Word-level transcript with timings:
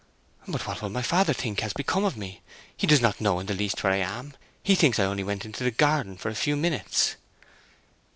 "But 0.47 0.65
what 0.65 0.81
will 0.81 0.89
my 0.89 1.03
father 1.03 1.31
think 1.31 1.59
has 1.59 1.73
become 1.73 2.05
of 2.05 2.17
me? 2.17 2.41
He 2.75 2.87
does 2.87 3.01
not 3.01 3.21
know 3.21 3.39
in 3.39 3.45
the 3.45 3.53
least 3.53 3.83
where 3.83 3.93
I 3.93 3.97
am—he 3.97 4.73
thinks 4.73 4.97
I 4.97 5.05
only 5.05 5.23
went 5.23 5.45
into 5.45 5.63
the 5.63 5.69
garden 5.69 6.17
for 6.17 6.29
a 6.29 6.33
few 6.33 6.55
minutes." 6.55 7.17